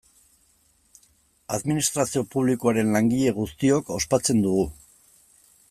[1.57, 4.65] Administrazio publikoaren langile guztiok ospatzen dugu.